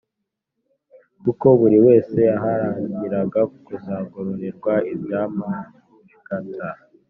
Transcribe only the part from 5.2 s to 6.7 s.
macigata.